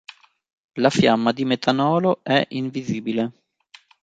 La 0.79 0.89
fiamma 0.89 1.31
di 1.31 1.45
metanolo 1.45 2.21
è 2.23 2.43
invisibile. 2.53 3.33